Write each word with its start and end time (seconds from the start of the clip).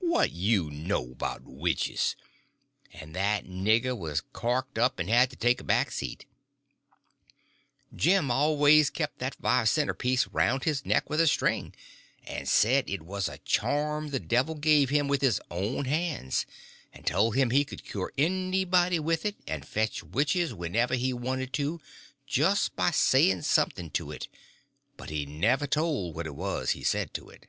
What 0.00 0.32
you 0.32 0.68
know 0.68 1.14
'bout 1.14 1.44
witches?" 1.44 2.16
and 2.92 3.14
that 3.14 3.46
nigger 3.46 3.96
was 3.96 4.20
corked 4.20 4.78
up 4.78 4.98
and 4.98 5.08
had 5.08 5.30
to 5.30 5.36
take 5.36 5.60
a 5.60 5.64
back 5.64 5.92
seat. 5.92 6.26
Jim 7.94 8.32
always 8.32 8.90
kept 8.90 9.20
that 9.20 9.36
five 9.36 9.68
center 9.68 9.94
piece 9.94 10.26
round 10.26 10.64
his 10.64 10.84
neck 10.84 11.08
with 11.08 11.20
a 11.20 11.28
string, 11.28 11.72
and 12.26 12.48
said 12.48 12.90
it 12.90 13.02
was 13.02 13.28
a 13.28 13.38
charm 13.38 14.08
the 14.08 14.18
devil 14.18 14.56
give 14.56 14.88
to 14.88 14.94
him 14.96 15.06
with 15.06 15.22
his 15.22 15.40
own 15.52 15.84
hands, 15.84 16.46
and 16.92 17.06
told 17.06 17.36
him 17.36 17.50
he 17.50 17.64
could 17.64 17.84
cure 17.84 18.12
anybody 18.18 18.98
with 18.98 19.24
it 19.24 19.36
and 19.46 19.64
fetch 19.64 20.02
witches 20.02 20.52
whenever 20.52 20.96
he 20.96 21.12
wanted 21.12 21.52
to 21.52 21.80
just 22.26 22.74
by 22.74 22.90
saying 22.90 23.42
something 23.42 23.88
to 23.88 24.10
it; 24.10 24.26
but 24.96 25.10
he 25.10 25.24
never 25.26 25.68
told 25.68 26.16
what 26.16 26.26
it 26.26 26.34
was 26.34 26.70
he 26.70 26.82
said 26.82 27.14
to 27.14 27.30
it. 27.30 27.46